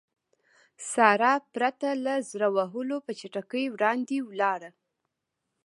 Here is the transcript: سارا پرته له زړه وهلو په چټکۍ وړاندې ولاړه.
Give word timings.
سارا 0.91 1.33
پرته 1.53 1.89
له 2.05 2.13
زړه 2.31 2.47
وهلو 2.55 2.97
په 3.05 3.11
چټکۍ 3.19 3.65
وړاندې 3.69 4.15
ولاړه. 4.29 4.69